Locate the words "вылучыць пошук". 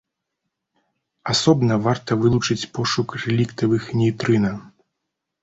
2.23-3.09